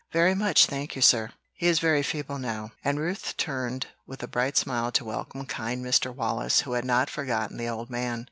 "Very 0.11 0.33
much, 0.33 0.65
thank 0.65 0.95
you, 0.95 1.01
sir. 1.03 1.29
He 1.53 1.67
is 1.67 1.77
very 1.77 2.01
feeble 2.01 2.39
now;" 2.39 2.71
and 2.83 2.99
Ruth 2.99 3.37
turned 3.37 3.85
with 4.07 4.23
a 4.23 4.27
bright 4.27 4.57
smile 4.57 4.91
to 4.93 5.05
welcome 5.05 5.45
kind 5.45 5.85
Mr. 5.85 6.11
Wallace, 6.11 6.61
who 6.61 6.71
had 6.71 6.85
not 6.85 7.07
forgotten 7.07 7.57
the 7.57 7.69
old 7.69 7.91
man. 7.91 8.19